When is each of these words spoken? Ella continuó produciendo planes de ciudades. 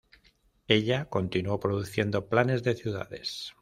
Ella 0.67 1.05
continuó 1.11 1.59
produciendo 1.59 2.27
planes 2.27 2.63
de 2.63 2.73
ciudades. 2.73 3.53